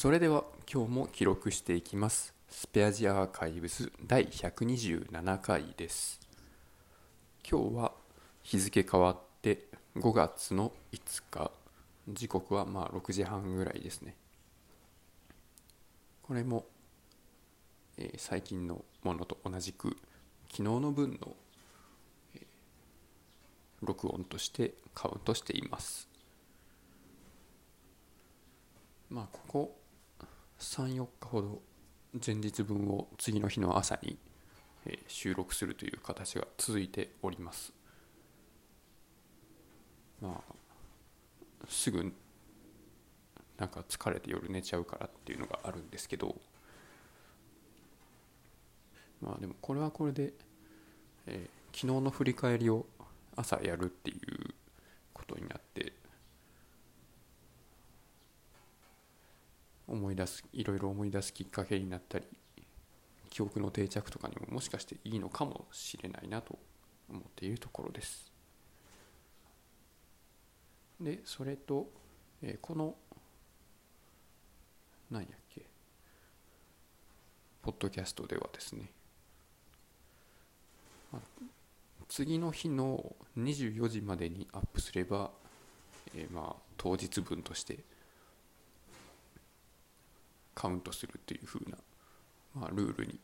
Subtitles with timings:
[0.00, 2.32] それでは今日も記録していきます。
[2.48, 6.18] スペアジアアーカイブス第127回です。
[7.46, 7.92] 今日は
[8.42, 9.66] 日付変わって
[9.96, 11.50] 5月の5日。
[12.08, 14.16] 時刻はまあ6時半ぐらいですね。
[16.22, 16.64] これも、
[17.98, 19.98] えー最近のものと同じく
[20.50, 21.36] 昨日の分の、
[22.36, 22.42] えー
[23.82, 26.08] 録音としてカウントしています。
[29.10, 29.79] まあここ
[30.60, 31.62] 34日ほど
[32.24, 34.18] 前日分を次の日の朝に、
[35.08, 37.72] 収録するという形が続いております。
[40.20, 40.54] まあ
[41.68, 42.12] すぐ
[43.58, 46.34] なんか疲れて夜寝ちゃうからっていうのがあるんですけど
[49.20, 50.32] まあでもこれはこれで、
[51.26, 52.84] えー昨日の振り返りを
[53.36, 54.18] 朝やるっていう
[55.12, 55.69] ことになって
[59.90, 62.24] 思い出すいろいろ思い出すきっかけになったり
[63.28, 66.58] 記憶の定着とかにももしかしていいのかもしれないなと
[67.08, 68.30] 思っているところです。
[71.00, 71.88] でそれと、
[72.42, 72.94] えーこの
[75.10, 75.62] 何やっけ
[77.62, 78.92] ポッドキャストではですね、
[82.08, 85.30] 次の日の24時までにアップすれば、
[86.14, 87.78] えーまあ当日分として
[90.60, 91.78] カウントするっていう風な、
[92.54, 93.18] まあ、ルールに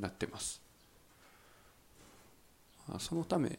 [0.00, 0.60] なってます。
[2.88, 3.56] まあそのため、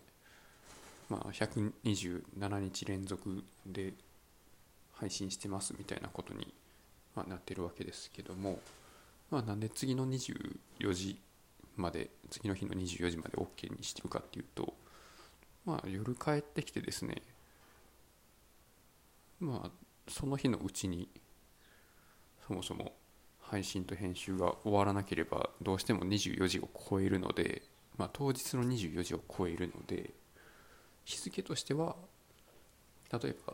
[1.08, 3.94] まあ、127日連続で
[4.96, 6.54] 配信してますみたいなことに、
[7.16, 8.60] まあ、なってるわけですけども、
[9.32, 11.18] まあ、なんで次の24時
[11.78, 14.74] まで次の日の24時まで OK にしてるかっていうと、
[15.66, 17.22] まあ、夜帰ってきてですね
[19.40, 19.72] まあ
[20.10, 21.08] その日のうちに
[22.46, 22.92] そもそも
[23.54, 27.62] 配信と編集が終わらなければどうしても24時を超えるので、
[28.00, 30.10] まあ、当日の24時を超えるので
[31.06, 31.96] 日付としては
[33.12, 33.54] 例えば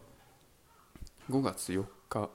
[1.29, 2.29] 5月4日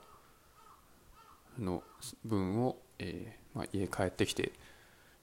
[1.57, 1.81] の
[2.23, 4.51] 分を、えーまあ、家帰ってきて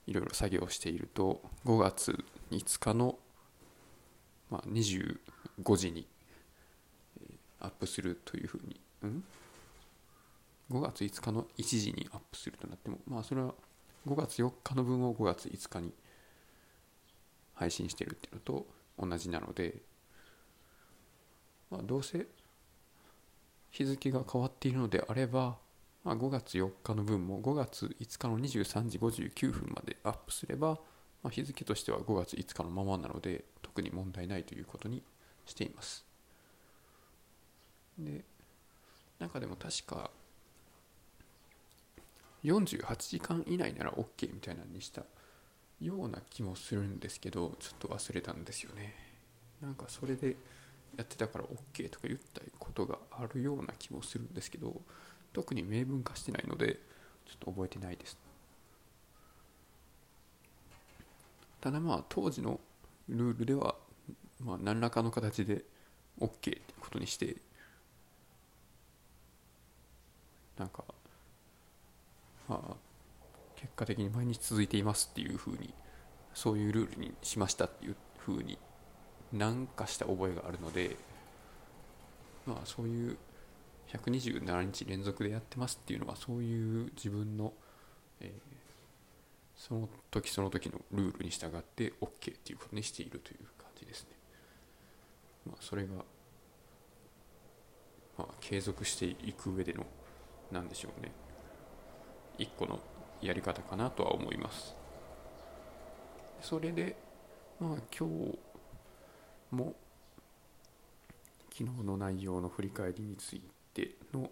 [0.05, 3.17] いろいろ作業していると5月5日の、
[4.51, 5.15] まあ、25
[5.77, 6.05] 時に、
[7.61, 9.23] アップするというふうに、ん？
[10.73, 13.53] 5月5日の1時にアップするとなってもまあそれは
[14.07, 15.93] 5月4日の分を5月5日に
[17.53, 18.65] 配信してるっていうのと
[18.99, 19.75] 同じなので、
[21.69, 22.25] まあ、どうせ
[23.69, 25.57] 日付が変わっているのであれば、
[26.03, 30.71] まあ、5月4日の分も5月5日の23時59分までアップすれば、
[31.21, 35.03] まあ、日付としては5月5日のままなので特に問題ないということに
[35.45, 36.03] しています。
[37.97, 38.25] で
[39.19, 40.09] なんかでも確か
[42.43, 45.03] 48時間以内なら OK みたいなのにした
[45.81, 48.95] ような気もするんですけどちょっと忘れたんですよね。
[49.61, 50.35] なんかそれで
[50.97, 54.81] やってたから OK とか言ったことがあるような気もするんですけど
[55.31, 56.79] 特に明文化してないので
[57.25, 58.17] ちょっと覚えてないです。
[61.61, 62.59] ただまあ当時の
[63.07, 63.75] ルールでは、
[64.41, 65.63] まあ、何らかの形で
[66.19, 67.37] OK ってことにして
[70.57, 70.83] なんか
[72.47, 72.75] まあ
[73.55, 75.73] 結果的に毎日続いていますっていうふうに
[76.33, 78.57] そういうルールにしましたっていうふうに
[79.31, 80.97] 何かした覚えがあるので
[82.45, 83.17] まあそういう
[83.93, 87.53] 127日連続でやってますっていうのはそういう自分の、
[88.19, 88.53] えー
[89.55, 94.09] その時その時のルールに従って OK っていうことにしているという感じですね。
[95.45, 95.89] まあ、それが、
[98.17, 99.85] まあ、継続していく上での
[100.51, 101.11] 何でしょうね
[102.37, 102.79] 一個の
[103.21, 104.75] やり方かなとは思います。
[106.41, 106.95] それで、
[107.59, 108.37] まあ、今日
[109.51, 109.73] も
[111.51, 113.41] 昨日の内容の振り返りについ
[113.73, 114.29] ての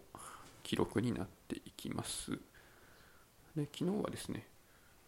[0.64, 2.32] 記録になっていきます。
[3.56, 4.48] で昨日はですね、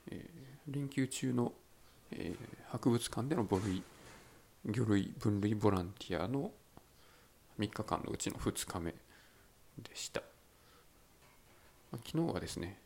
[0.09, 1.51] えー連休中の、
[2.11, 3.83] えー博物館での母類
[4.65, 6.51] 魚類分類ボランティアの
[7.59, 10.21] 3日間のうちの2日目でした。
[11.91, 12.79] 昨日はですね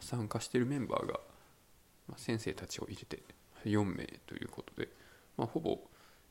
[0.00, 1.20] 参加してるメンバーが、
[2.08, 3.22] まあ、先生たちを入れて
[3.64, 4.88] 4名ということで、
[5.36, 5.78] まあ、ほぼ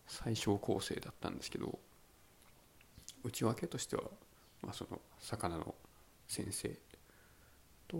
[0.08, 1.78] 最小構成だったんですけど
[3.24, 4.04] 内訳としては、
[4.62, 5.74] まあ、その魚の
[6.28, 6.70] 先生
[7.88, 7.98] と、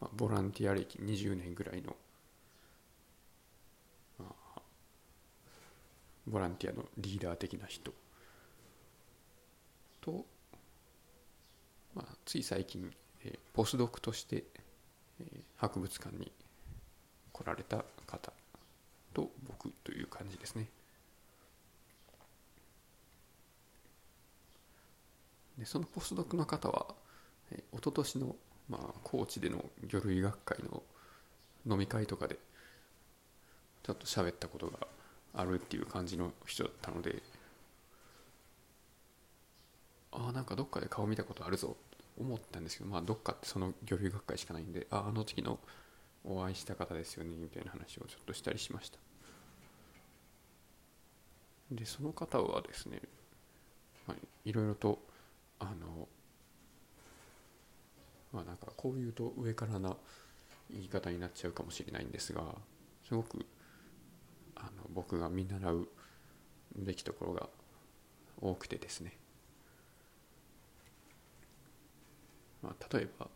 [0.00, 1.94] まあ、ボランティア歴20年ぐらいの、
[4.18, 4.26] ま
[4.56, 4.60] あ、
[6.26, 7.92] ボランティアのリーダー的な人
[10.00, 10.24] と、
[11.94, 12.90] まあ、つい最近、
[13.24, 14.44] えーポスドクとして、
[15.56, 16.30] 博物館に
[17.32, 18.32] 来られた方
[19.14, 20.68] と僕という感じですね。
[25.58, 26.86] でそのポスドクの方は、
[27.50, 28.36] えー、一昨年の、
[28.68, 30.82] まあ、高知での魚類学会の
[31.66, 32.38] 飲み会とかで
[33.82, 34.86] ちょっと喋ったことが
[35.34, 37.22] あるっていう感じの人だったので
[40.12, 41.76] ああなんかどっかで顔見たことあるぞ
[42.18, 45.58] 思ったんですけどまあどっかってその魚類学会しかないんでああの時の
[46.24, 48.98] お会いした方ですよねみたいな話をちょっとしたりしました。
[51.70, 53.00] でその方はですね、
[54.06, 55.00] まあ、いろいろと
[55.58, 56.08] あの
[58.32, 59.96] まあなんかこう言うと上からな
[60.70, 62.42] 言い方になっちゃうかもしれないんですが
[63.06, 63.44] すごく
[64.54, 65.88] あの僕が見習う
[66.76, 67.48] べきところが
[68.40, 69.16] 多くてですね、
[72.66, 73.28] まあ、例えば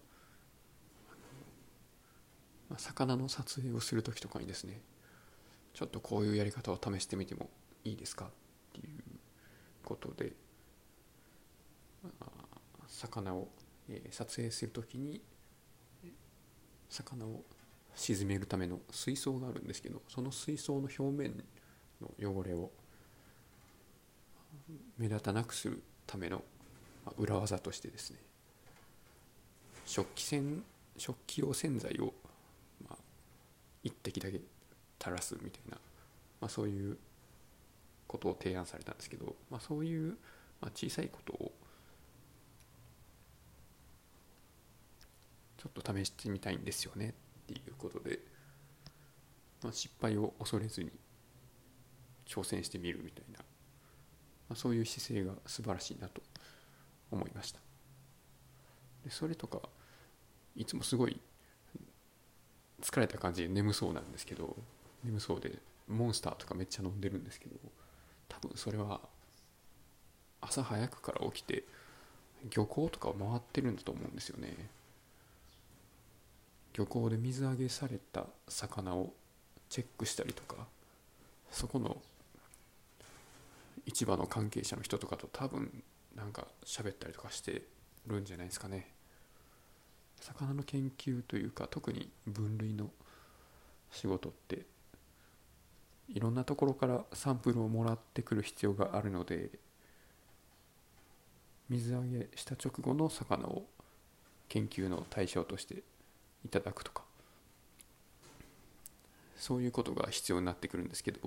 [2.68, 4.80] まあ魚の撮影をする時とかにですね
[5.72, 7.48] ちょっとこういうやり方を試してみても
[7.84, 8.24] いいですか？
[8.24, 8.28] っ
[8.72, 9.02] ていう
[9.84, 10.32] ことで、
[12.02, 12.24] まあ
[12.88, 13.48] 魚を、
[13.88, 15.22] えー撮影する時に
[16.88, 17.44] 魚を
[17.94, 21.44] 沈めるための水槽があるんですけどその水槽の表面
[22.00, 22.70] の汚れを
[24.98, 26.42] 目立たなくするための
[27.16, 28.18] 裏技としてですね
[29.90, 30.62] 食器洗
[30.96, 32.14] 食器用洗剤を、
[32.88, 32.96] まあ、
[33.82, 34.40] 一滴だけ
[35.02, 35.78] 垂らすみたいな、
[36.40, 36.96] まあ、そういう
[38.06, 40.16] ことを提案されたんですけど、まあ、そういう、
[40.60, 41.50] まあ、小さいことを
[45.58, 47.12] ちょっと試してみたいんですよねっ
[47.48, 48.20] ていうことで、
[49.64, 50.92] まあ、失敗を恐れずに
[52.28, 53.44] 挑戦してみるみたいな、ま
[54.52, 56.22] あ、そういう姿勢が素晴らしいなと
[57.10, 57.58] 思いました。
[59.04, 59.58] でそれとか
[60.56, 61.20] いつもすごい
[62.82, 64.56] 疲れた感じで眠そうなんですけど
[65.04, 65.58] 眠そうで
[65.88, 67.56] モンスターとかめっちゃ飲んでるんですけど
[68.28, 69.00] 多分それは
[70.40, 71.64] 朝早くから起きて
[72.54, 74.56] 漁港とかを回ってるんだと思うんですよね。
[76.72, 79.12] 漁港で水揚げされた魚を
[79.68, 80.66] チェックしたりとか
[81.50, 82.00] そこの
[83.86, 85.82] 市場の関係者の人とかと多分
[86.14, 87.62] なんか喋ったりとかして
[88.06, 88.88] るんじゃないですかね。
[90.20, 92.90] 魚の研究というか特に分類の
[93.90, 94.66] 仕事って
[96.08, 99.50] いろんなところからサンプルをもらってくる必要があるので
[101.68, 103.64] 水揚げした直後の魚を
[104.48, 105.82] 研究の対象として
[106.44, 107.04] いただくとか
[109.36, 111.20] そういうことが必要になってくるんですけど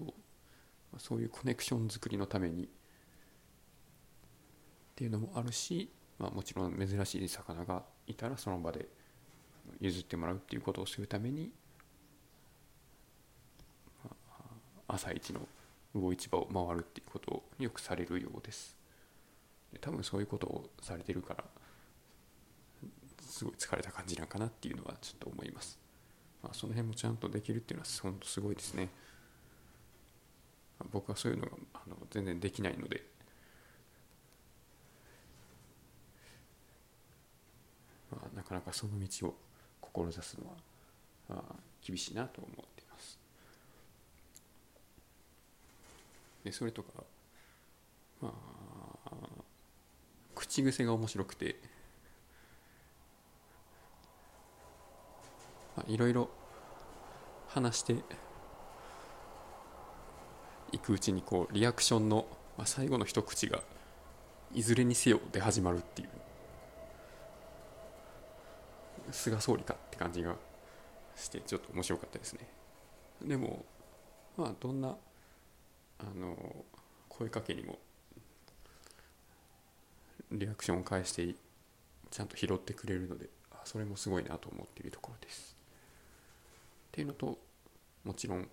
[0.97, 2.67] そういうコネクション作りのためにっ
[4.95, 5.89] ていうのもあるし、
[6.19, 8.87] まあ、もちろん珍しい魚がいたらその場で
[9.79, 11.51] 譲ってもらうっていうことをするために
[14.87, 15.41] 朝一の
[15.93, 18.75] 魚市場を回るっていうことをよくされるようです。
[19.81, 21.43] 多分そういうことをされてるから
[23.21, 25.79] すごい疲れた感じなんかなっていうのはちょっと思います、
[26.43, 28.89] まあ、その辺もちゃんとできるっていうのは本当すごいですね。
[30.91, 33.03] 僕はそういうのがあの全然できないので
[38.13, 39.35] まあ、なかなかその道を
[39.81, 40.53] 志すのは、
[41.29, 41.55] まあ、
[41.85, 43.19] 厳しいなと思っています。
[46.43, 47.03] でそれとか、
[48.21, 48.33] ま
[49.05, 49.11] あ、
[50.35, 51.55] 口癖が面白くて
[55.87, 56.29] いろいろ
[57.47, 57.95] 話して
[60.71, 62.25] いくうちにこうリアクションの、
[62.65, 63.61] 最後の一口が
[64.53, 66.09] いずれにせよで始まるっていう。
[69.13, 70.35] 菅総理かって感じが
[71.15, 72.47] してちょっと面白かったですね。
[73.21, 73.65] でも
[74.35, 74.89] まあどんな
[75.99, 76.65] あの
[77.07, 77.77] 声かけにも
[80.31, 81.35] リアクションを返して
[82.09, 83.29] ちゃんと拾ってくれるので
[83.63, 85.55] それもすごいなと思っているところです。
[85.55, 87.37] っていうのと
[88.03, 88.47] もちろん、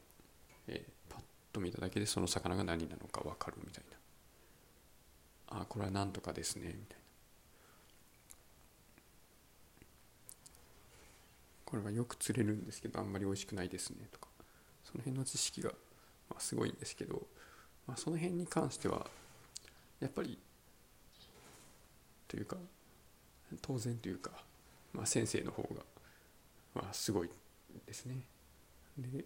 [0.69, 3.85] えーパッと見ただけでその魚が何なのか分かるみたい
[5.51, 5.61] な。
[5.63, 7.00] あこれは何とかですねみたいな。
[11.71, 14.27] これはよく釣れるんですけどあんまり美味しくないですねとか
[14.85, 15.71] その辺の知識が、
[16.29, 17.23] ま、すごいんですけど、
[17.87, 19.07] まあ、その辺に関しては
[20.01, 20.37] やっぱり
[22.27, 22.57] というか
[23.63, 24.33] 当然というか、
[24.93, 25.83] まあ、先生の方が、
[26.75, 27.31] まあ、すごい
[27.87, 28.17] ですね。
[28.99, 29.25] で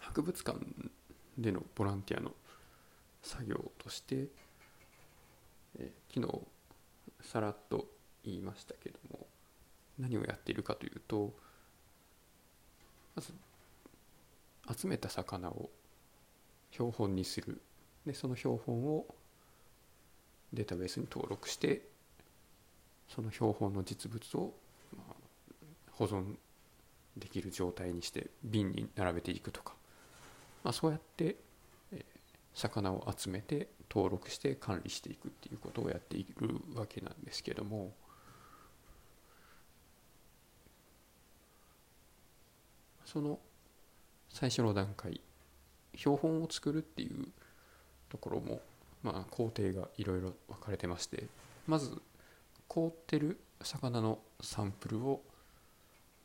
[0.00, 0.58] 博物館
[1.38, 2.32] でのボランティアの
[3.22, 4.26] 作業として、
[5.78, 6.40] え昨日
[7.22, 7.86] さらっと
[8.24, 9.26] 言いましたけども
[9.98, 11.32] 何をやっているかというと
[13.14, 13.32] まず
[14.76, 15.70] 集めた魚を
[16.72, 17.60] 標本にする。
[18.06, 19.06] でその標本を
[20.52, 21.82] データベースに登録して
[23.08, 24.52] その標本の実物を
[25.92, 26.34] 保存
[27.16, 29.74] できる状態にして瓶に並べていくとか、
[30.64, 31.36] まあ、そうやって、
[32.54, 37.92] 魚を集めて登録して管理していくっていうことをやっているわけなんですけども
[43.04, 43.38] その
[44.28, 45.20] 最初の段階
[45.94, 47.28] 標本を作るっていう
[48.08, 48.60] ところも、
[49.02, 51.24] まあ、工程がいろいろ分かれてまして
[51.66, 52.00] まず
[52.68, 55.22] 凍ってる魚のサンプルを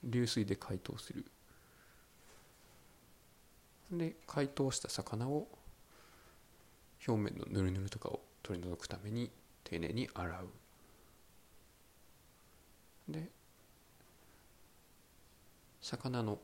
[0.03, 1.25] 流水で解凍する。
[3.91, 5.47] で解凍した魚を
[7.07, 9.31] 表面のヌルヌルとかを取り除くために
[9.63, 10.47] 丁寧に洗う。
[13.11, 13.29] で
[15.81, 16.39] 魚の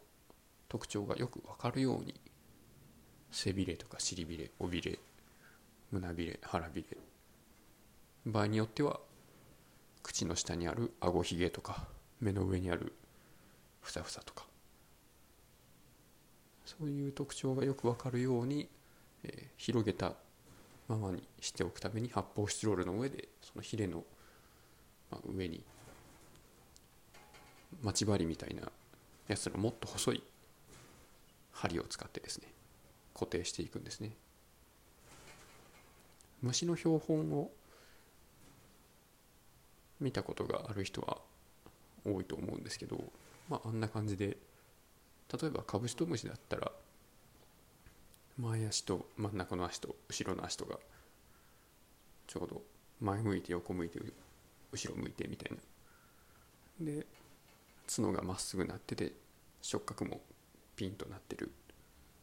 [0.76, 2.14] 特徴がよく分かるように
[3.32, 5.00] 背びれとか尻びれ尾びれ
[5.90, 6.98] 胸びれ腹びれ。
[8.26, 9.00] 場合によっては
[10.04, 11.88] 口の下にある顎ひげとか
[12.20, 12.92] 目の上にある
[13.80, 14.46] ふさふさとか。
[16.66, 18.68] そういう特徴がよく分かるように、
[19.24, 20.12] えー広げた
[20.90, 24.04] ままにしておくために発泡スチロールの上でそのヒレの、
[25.10, 25.64] まあ、上に
[27.82, 28.64] 待ち針みたいな
[29.30, 30.24] やつのもっと細い
[31.56, 32.48] 針を使ってですね
[33.14, 34.12] 固定していくんですね。
[36.42, 37.50] 虫の標本を
[40.00, 41.18] 見たことがある人は
[42.06, 43.02] 多いと思うんですけど、
[43.50, 44.38] まあ、あんな感じで
[45.42, 46.72] 例えばカブシトムシだったら
[48.38, 50.78] 前足と真ん中の足と後ろの足とが
[52.28, 52.62] ちょうど
[53.00, 54.00] 前向いて横向いて
[54.72, 55.58] 後ろ向いてみたい
[56.82, 56.86] な。
[56.86, 57.08] で
[57.88, 59.14] 角がまっすぐなってて
[59.62, 60.20] 触覚も
[60.76, 61.52] ピンとなってる、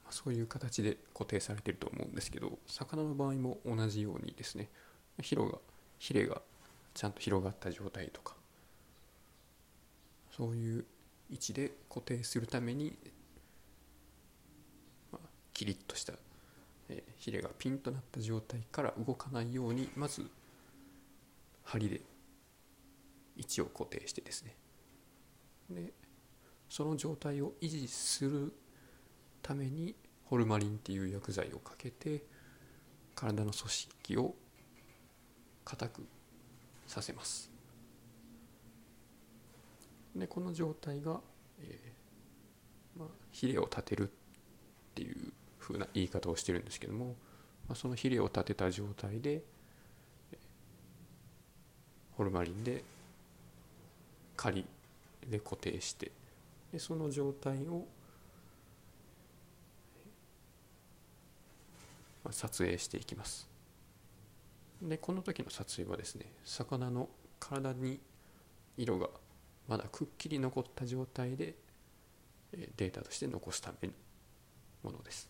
[0.05, 4.69] まあそういう形で固定されてると思うんですけど魚の場合も同じようにですね。
[5.21, 5.59] ヒロが
[5.99, 6.41] ヒレが
[6.95, 8.35] ちゃんと広がった状態とか
[10.37, 10.85] そういう
[11.31, 12.97] 位置で固定するために、
[15.11, 16.15] まあ、キリッとした、
[16.89, 20.27] えヒレがピンとなった状態から動かないようにまず
[21.65, 22.01] 針で
[23.37, 24.57] 位置を固定してですね。
[25.71, 25.93] で
[26.73, 28.51] その状態を維持する
[29.43, 32.23] ためにホルマリンっていう薬剤をかけて
[33.15, 34.35] 体の組織を
[35.67, 36.07] 硬く
[36.87, 37.51] させます。
[40.17, 41.21] でこの状態が、
[41.61, 44.13] えーまあ、ヒレを立てるっ
[44.95, 47.17] ていう風な言い方をしてるんですけども、
[47.69, 49.43] まあ、そのヒレを立てた状態で、
[52.17, 52.83] ホルマリンで
[54.39, 54.65] 仮
[55.29, 56.11] で固定して
[56.73, 57.87] でその状態を、
[62.31, 63.49] 撮影していきます。
[64.81, 68.01] でこの時の撮影はですね魚の体に
[68.77, 69.09] 色が
[69.69, 71.55] まだくっきり残った状態で
[72.77, 73.95] データとして残すための
[74.85, 75.29] ものです。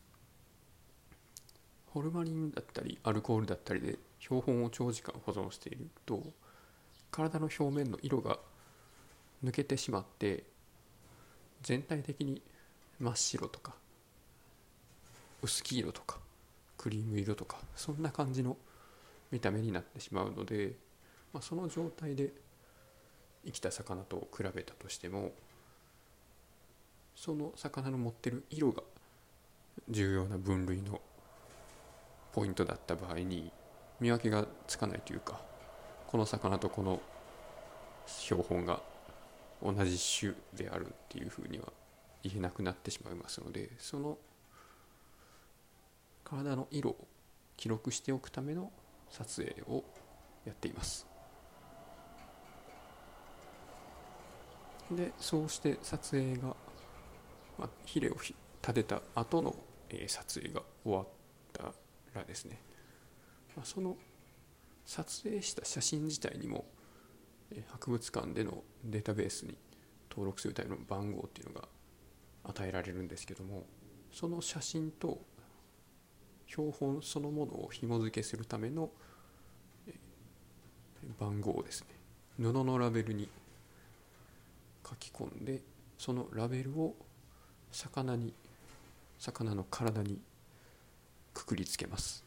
[1.86, 6.22] ホルマリンだったりアルコールだったりで標本を長時間保存していると
[7.10, 8.38] 体の表面の色が
[9.44, 10.44] 抜けてしまって
[11.62, 12.42] 全体的に
[13.00, 13.74] 真っ白とか
[15.42, 16.18] 薄黄色とか
[16.76, 18.56] クリーム色とかそんな感じの
[19.30, 20.72] 見た目になってしまうので、
[21.32, 22.30] まあ、その状態で
[23.44, 25.32] 生きた魚と比べたとしても
[27.16, 28.82] その魚の持ってる色が
[29.88, 31.00] 重要な分類の
[32.32, 33.50] ポイントだった場合に
[34.00, 35.40] 見分けがつかないというか
[36.06, 37.00] この魚とこの
[38.06, 38.80] 標本が
[39.62, 41.72] 同じ種であるっていうふうには
[42.22, 44.18] 言えなくなってしまいますのでその
[46.24, 47.08] 体の色を
[47.56, 48.72] 記録しておくための
[49.10, 49.84] 撮影を
[50.44, 51.06] やっています。
[54.90, 56.56] でそうして撮影が、
[57.58, 59.54] まあ、ヒレを立てた後の、
[59.88, 61.06] えー撮影が終わっ
[61.52, 61.72] た
[62.18, 62.58] らですね、
[63.56, 63.96] まあ、その
[64.84, 66.64] 撮影した写真自体にも
[67.68, 69.56] 博物館でのデータベースに
[70.10, 71.68] 登録するための番号っていうのが
[72.44, 73.64] 与えられるんですけども
[74.12, 75.20] その写真と
[76.46, 78.90] 標本そのものを紐付けするための
[81.18, 81.86] 番号をですね
[82.38, 83.28] 布のラベルに
[84.88, 85.62] 書き込んで
[85.98, 86.94] そのラベルを
[87.70, 88.34] 魚に
[89.18, 90.20] 魚の体に
[91.32, 92.24] くくりつけます。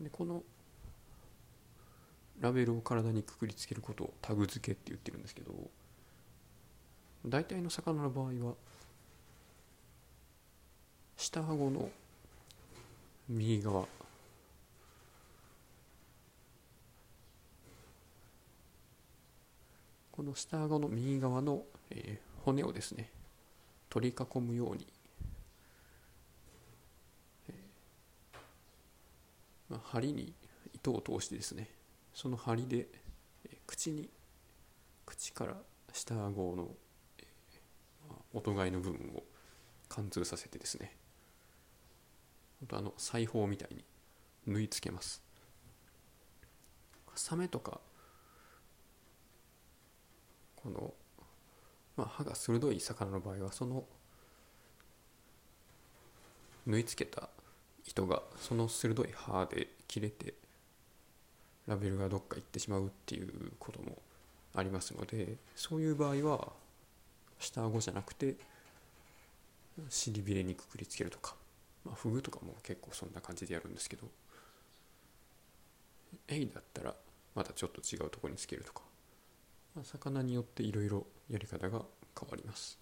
[0.00, 0.42] でこの
[2.40, 5.52] ラベルを体にくくりつけることをタグ付けって言ってるんですけど
[7.24, 8.54] 大体の魚の場合は
[11.16, 11.88] 下顎の
[13.28, 13.86] 右側
[20.12, 23.10] この下顎の右側の、えー骨をですね
[23.90, 24.86] 取り囲むように、
[27.48, 27.54] えー
[29.68, 30.32] まあ、針に
[30.74, 31.70] 糸を通してですね
[32.14, 32.88] その針で、
[33.66, 34.08] 口に
[35.04, 35.56] 口から
[35.92, 36.68] 下顎の、
[37.18, 39.22] えーまあ、お互いの部分を
[39.88, 40.96] 貫通させてですね
[42.72, 43.84] あの裁縫みたいに
[44.46, 45.22] 縫い付けます。
[47.14, 47.80] サメとか
[50.56, 50.94] この、
[51.96, 53.84] まあ、歯が鋭い魚の場合はその
[56.66, 57.28] 縫い付けた
[57.86, 60.34] 糸がその鋭い歯で切れて
[61.66, 63.98] ラベルがどっか行ってしまうっていうことも
[64.54, 66.52] ありますのでそういう場合は
[67.38, 68.36] 下顎じゃなくて
[69.88, 71.34] 尻びれにくくりつけるとか、
[71.84, 74.06] まあ、フグとかも結構そんな感じでやるんですけど
[76.28, 76.94] エイだったら
[77.34, 78.82] またちょっと違うとこにつけるとか、
[79.74, 81.82] まあ、魚によっていろいろやり方が
[82.18, 82.78] 変わります、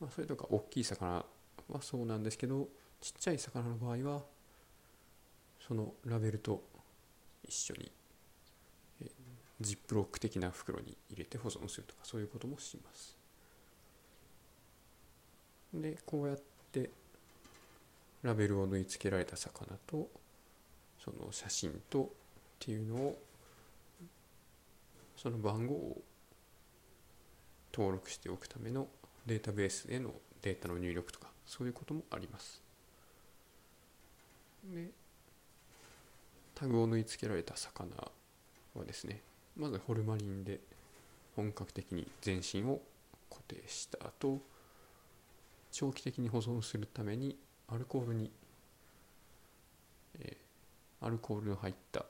[0.00, 1.24] まあ、それとか大きい魚
[1.68, 2.68] はそうなんですけど
[3.00, 4.22] ちっちゃい魚の場合は
[5.68, 6.62] そのラベルと
[7.46, 7.92] 一緒に
[9.02, 9.08] えー
[9.60, 13.16] ジップロック的な袋に入れて保存するとかそういうこともします。
[15.74, 16.38] でこうやっ
[16.72, 16.90] て
[18.22, 20.08] ラベルを縫い付けられた魚と
[21.04, 22.08] その写真とっ
[22.58, 23.18] ていうのを
[25.16, 26.02] その番号を
[27.74, 28.88] 登録しておくための
[29.26, 32.62] データベースへのデータの入力とかそういうこともあります。
[34.64, 34.90] で
[36.58, 37.90] タグを縫い付けられた魚
[38.74, 39.20] はですね
[39.56, 40.58] まずホルマリンで
[41.36, 42.80] 本格的に全身を
[43.30, 44.40] 固定した後
[45.70, 47.36] 長期的に保存するために
[47.68, 48.30] アルコールに、
[50.20, 50.48] えー
[51.00, 52.04] アルコールの入った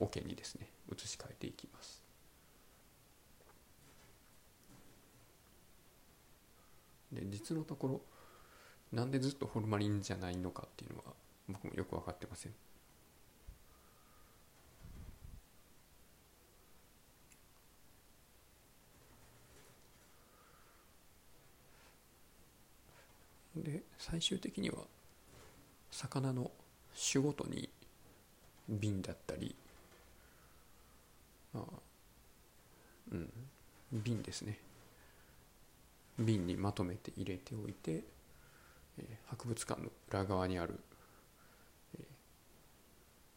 [0.00, 2.02] 桶にですね移し替えていきます。
[7.12, 8.00] で実のところ
[8.92, 11.04] なんでずっとホルマリンじゃないのかっていうのは
[11.48, 12.52] 僕もよく分かってません
[23.56, 24.78] で最終的には
[25.90, 26.50] 魚の
[27.12, 27.68] 種ごとに
[28.68, 29.54] 瓶だったり
[31.52, 31.64] まあ
[33.12, 33.30] うん
[33.92, 34.58] 瓶ですね。
[36.18, 38.02] 瓶にまとめて入れておいて、
[38.98, 40.78] えー博物館の裏側にある、
[41.98, 42.02] え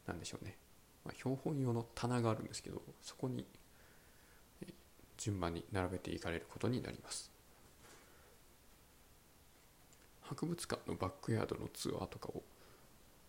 [0.05, 0.57] ーなんでしょうね、
[1.05, 3.45] まあ、標本用の棚があるんですけどそこに、
[4.61, 4.73] えー
[5.17, 7.31] 順番に並べていかれることになります。
[10.31, 12.41] 博物館のバックヤードのツアーとかを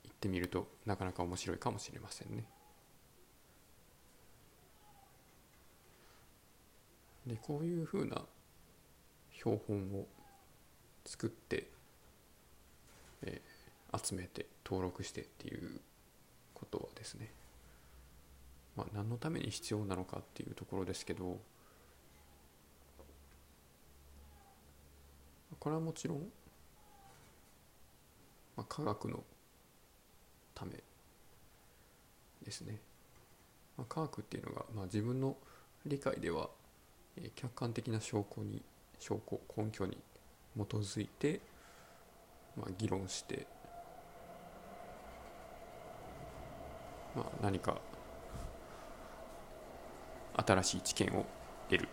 [0.05, 2.45] 行ってみるとなかなか面白いかもしれませんね。
[7.27, 8.23] でこういうふうな
[9.33, 10.07] 標本を
[11.05, 11.69] 作って、
[13.23, 13.63] えー
[13.95, 15.81] 集めて登録してっていう
[16.55, 17.31] ことはですね
[18.75, 21.39] まあ何のために必要なのかっていうところですけど
[25.59, 26.27] これはもちろん、
[28.57, 29.25] まあ、科学の
[30.55, 30.83] ため
[32.45, 32.81] ですね、
[33.77, 35.37] まあ、科学っていうのが、まあ、自分の
[35.87, 36.51] 理解では、
[37.17, 38.63] えー客観的な証拠に
[38.99, 39.99] 証拠根拠に
[40.57, 41.41] 基づいて、
[42.57, 43.47] まあ、議論して、
[47.15, 47.81] まあ、何か
[50.35, 51.27] 新しい知見を
[51.69, 51.89] 得る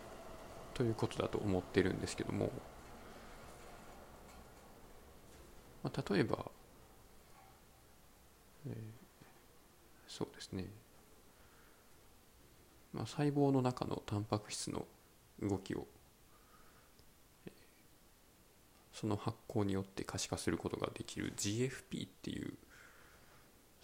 [0.74, 2.52] ということだと思ってるんですけども、
[5.84, 6.49] まあ、例えば、
[8.68, 8.78] え
[10.08, 10.66] そうですね、
[12.94, 14.86] まあ、細胞の中のタンパク質の
[15.42, 15.88] 動きを
[18.94, 22.54] その発酵によって可視化することができる GFP っていう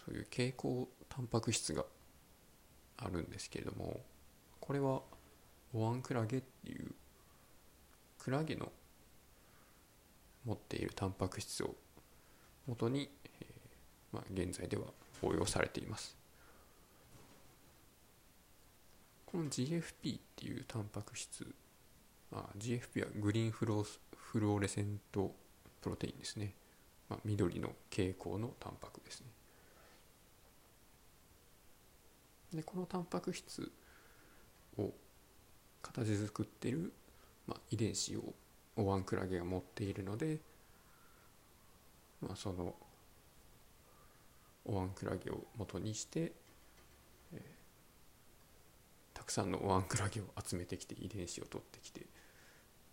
[0.05, 1.85] そういう蛍光タンパク質が
[2.97, 4.01] あるんですけれども
[4.59, 5.01] これは
[5.73, 6.91] オワンクラゲっていう
[8.19, 8.71] クラゲの
[10.45, 11.75] 持っているタンパク質を
[12.67, 13.09] 元に、
[14.15, 14.85] まあ、現在では
[15.21, 16.15] 応用されています。
[19.25, 21.45] この GFP っていうタンパク質
[22.31, 25.35] あ GFP は green flu- fluorescent
[25.81, 26.53] protein ですね、
[27.09, 29.27] まあ、緑の蛍光のタンパクですね。
[32.53, 33.69] でこのタンパク質
[34.77, 34.93] を
[35.81, 36.93] 形作ってる、
[37.45, 38.33] まあ、遺伝子を
[38.77, 40.39] オワンクラゲが持っているので、
[42.21, 42.73] まあ、その
[44.65, 46.31] オワンクラゲを元にして、
[47.33, 47.39] えー、
[49.13, 52.05] たくさんのオワンクラゲを集めてきて遺伝子を取ってきて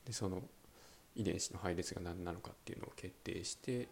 [0.07, 0.43] でその
[1.15, 3.89] 遺伝子の配列が何なのかっていうのを決定して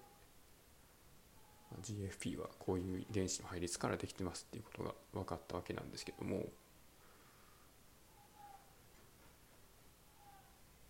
[1.82, 6.46] GFP はこういう遺伝子の配列からできてますっていうことが分かったわけなんですけども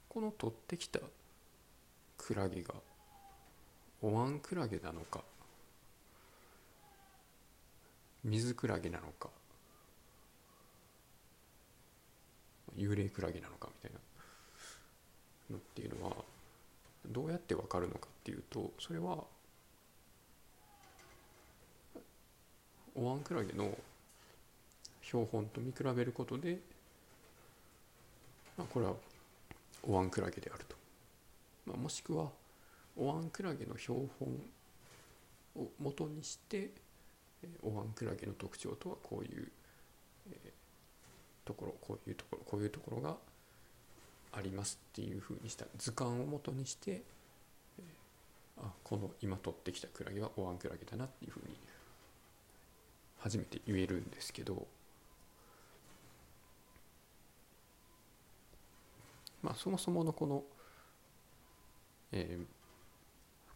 [0.09, 1.00] この取ってきた
[2.16, 2.74] クラゲが
[4.03, 5.20] お椀クラゲなのか
[8.24, 9.28] 水クラゲなのか
[12.76, 13.98] 幽霊クラゲなのかみたいな
[15.50, 16.16] のっていうのは
[17.06, 19.18] どうやって分かるのかっていうとそれは
[22.94, 23.76] お椀クラゲの
[25.02, 26.59] 標本と見比べることで、
[28.56, 28.92] まあ、これは
[29.83, 30.76] お椀クラゲであると、
[31.66, 32.28] まあ、もしくは
[32.96, 34.28] お椀クラゲの標本
[35.56, 36.70] を元にして
[37.62, 39.50] お椀クラゲの特徴とはこういう、
[41.44, 43.16] ところこういうところこういうところが
[44.33, 45.66] ありますっていうふうにした。
[45.76, 47.03] 図鑑を元にして、
[48.62, 51.55] あこの今取ってきたクラゲはお椀クラゲだなっていうふうに
[53.18, 54.66] 初めて言えるんですけど
[59.42, 60.42] まあそもそものこの、
[62.12, 62.44] えー、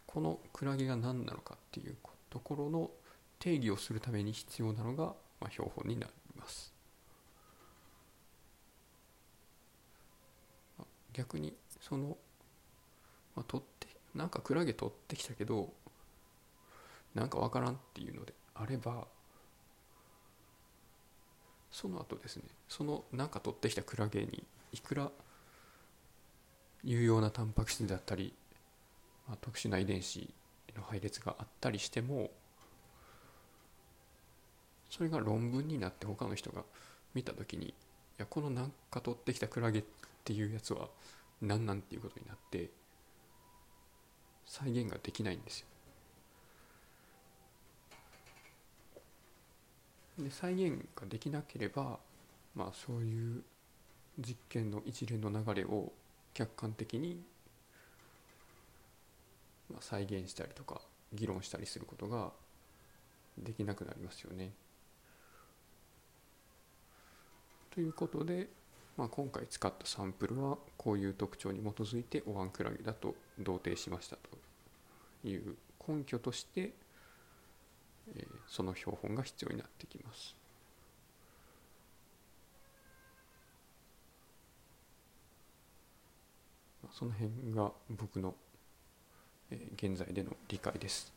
[0.07, 1.97] このクラゲが何なのかっていう
[2.31, 2.91] ところの
[3.45, 5.05] 定義をするために必要なのが、
[5.39, 6.73] まあ、標本になります。
[11.13, 12.17] 逆にその、
[13.37, 15.75] まあ、取ってなんかクラゲ取ってきたけど
[17.15, 19.07] なんかわからんっていうのであれば
[21.71, 25.11] その後ですねそのなんか取ってきたクラゲにいくら
[26.83, 28.33] 有用なタンパク質だったり、
[29.29, 30.33] まあ、特殊な遺伝子
[30.75, 32.31] の配列があったりしても
[34.91, 36.63] それが論文になって他の人が
[37.15, 37.75] 見た時にい
[38.19, 39.85] やこのなんか取ってきたクラゲっ
[40.25, 40.89] ていうやつは
[41.43, 42.71] 何なんっていうことになって
[44.47, 45.67] 再現ができないんですよ
[50.19, 51.99] で再現ができなければ
[52.55, 53.43] まあそういう
[54.19, 55.93] 実験の一連の流れを
[56.35, 57.21] 客観的に
[59.81, 60.81] 再現したりとか
[61.13, 62.31] 議論したりすることが
[63.39, 64.53] できなくなりますよね。
[67.75, 68.49] ということで、
[68.97, 75.57] まあ、今回使ったサンプルはこういう特徴に基づいてお椀クラゲだと同定しましたという
[75.87, 76.73] 根拠として
[78.17, 80.37] えその標本が必要になってきます。
[86.93, 88.37] その辺が僕の、
[89.75, 91.13] 現在での理解です。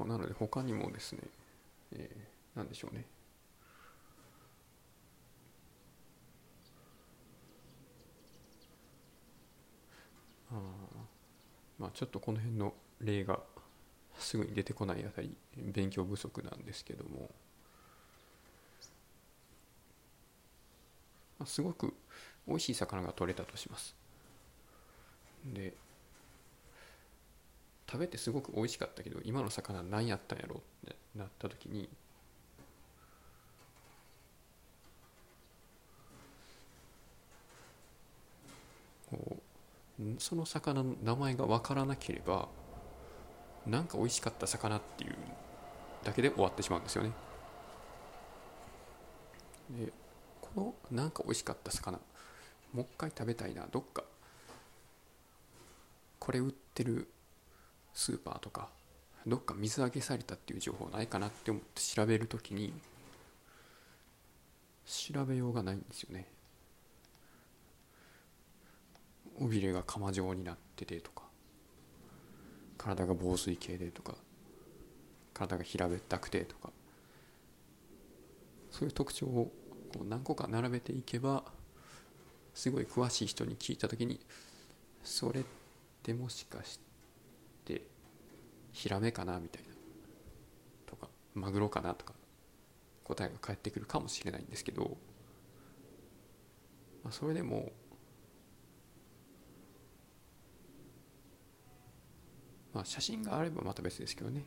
[0.00, 1.20] まあ、なので他にもですね、
[1.92, 3.04] えー、何でしょうね。
[10.52, 10.54] あ
[11.78, 13.40] まあちょっとこの辺の例が
[14.18, 17.30] すぐに出てこないあたり勉強不足なんですけども、
[21.38, 21.94] まあ、すごく
[22.48, 23.94] 美味しい魚が取れたとします。
[25.44, 25.74] で
[27.90, 31.88] 食べてすごく美味しかったけど今の魚何やったんやろってなった時に
[40.18, 42.48] その魚の名前が分からなければ
[43.66, 45.16] なんか美味しかった魚っていう
[46.04, 47.10] だけで終わってしまうんですよね。
[49.70, 49.92] で
[50.40, 51.98] このなんか美味しかった魚
[52.72, 54.04] もう一回食べたいなどっか
[56.18, 57.08] これ売ってる
[57.94, 58.68] スーパーとか
[59.26, 62.72] どっか水揚げされたっていう情報ないかなって思って調べるときに
[64.86, 66.26] 調べようがないんですよね。
[69.38, 71.22] 尾びれが釜状になっててとか
[72.76, 74.14] 体が防水系でとか
[75.32, 76.70] 体が平べったくてとか
[78.70, 79.50] そういう特徴を
[79.92, 81.44] こう何個か並べていけば
[82.54, 84.20] すごい詳しい人に聞いた時に
[85.02, 85.44] それっ
[86.02, 86.89] てもしかして
[88.72, 89.68] ヒラメかなみたいな。
[90.86, 92.14] とかマグロかなとか
[93.04, 94.96] 答えが返ってくるかもしれないんですけど、
[97.02, 97.72] まあ、それでも
[102.72, 104.44] まあ、写真があればまた別ですけどね。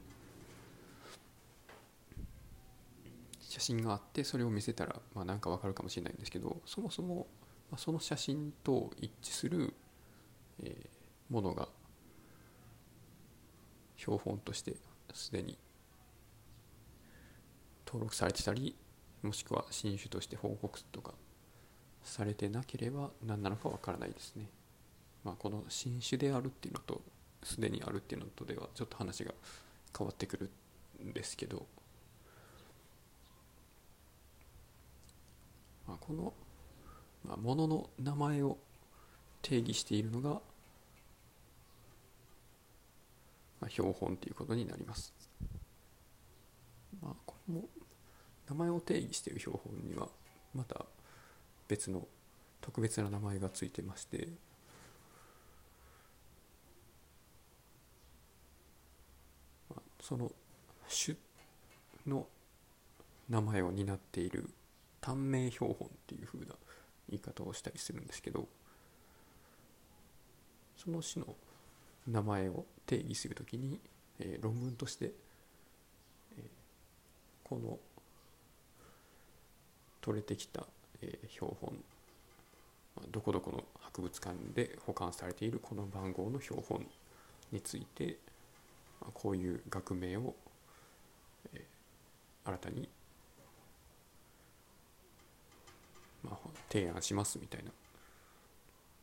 [3.40, 7.28] 写真があってそれを見せたらまあなんかわかるかもしれないんですけどそもそも
[7.78, 9.74] その写真と一致する、
[11.30, 11.68] ものが
[14.04, 14.76] 標本として
[15.13, 15.58] すでに
[17.88, 18.76] 登録されてたり
[19.22, 21.13] もしくは新種として報告とか
[22.04, 24.50] されてなければ何なのかわからないですね。
[25.24, 27.02] まあ、この新種であるっていうのと
[27.44, 29.32] すでにあるっていうのとではちょっと話が
[29.98, 30.50] 変わってくる
[31.02, 31.66] んですけど、
[35.88, 36.34] まあ、この、
[37.26, 38.58] まあ、ものの名前を
[39.42, 40.42] 定義しているのが、
[43.63, 45.13] まあ、標本ということになります。
[47.02, 47.62] まあ、この
[48.49, 50.10] 名前を定義している標本には
[50.54, 50.86] また
[51.69, 52.06] 別の
[52.60, 54.28] 特別な名前がついてまして
[60.02, 60.30] その
[61.06, 61.17] 種
[62.06, 62.28] の
[63.30, 64.49] 名前を担っている
[64.99, 66.54] 短命標本っていう風な
[67.10, 68.47] 言い方をしたりするんですけど
[70.78, 71.36] その種の
[72.08, 73.80] 名前を定義するときに、
[74.20, 75.12] えー、論文として、
[76.38, 76.44] えー、
[77.44, 77.80] この
[80.02, 80.66] 取れてきた、
[81.02, 81.78] えー、標本
[83.12, 86.86] どこどこの博物館で保管されているこの番号の標本
[87.52, 88.18] について
[89.13, 90.36] こういう学名を、
[91.54, 92.89] えー、新たに、
[96.24, 96.38] まあ、
[96.70, 97.72] 提案しますみたいな。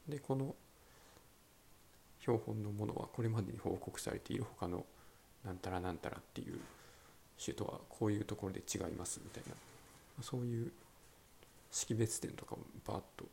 [0.08, 0.54] でこの
[2.20, 4.84] 標本のものはこれまでに報告されている他の
[5.44, 6.60] なんたらなんたらっていう
[7.42, 10.70] 種とはこういうところで違いますみたいなそういう
[11.70, 13.24] 識別点とかをバーッと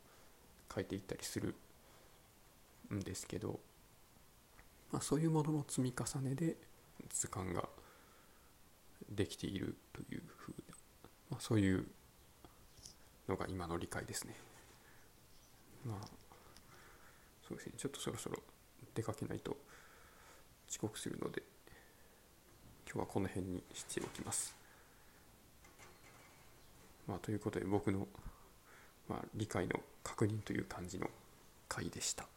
[0.73, 1.55] 書いていったりする
[2.93, 3.59] んですけど
[4.91, 6.55] まあ、そういうものの積み重ねで
[7.09, 7.67] 図鑑が
[9.09, 10.75] できているというふうな、
[11.31, 11.85] まあ、そういう
[13.27, 14.35] のが今の理解ですね。
[15.85, 16.07] まあ
[17.47, 18.37] そうですねちょっとそろそろ
[18.97, 19.55] 出かけないと
[20.67, 21.43] 遅刻するので
[22.87, 24.55] 今日はこの辺にしておきます。
[27.07, 28.07] まあ、ということで僕の、
[29.07, 31.07] まあ、理解の確認という感じの
[31.69, 32.25] 回でした。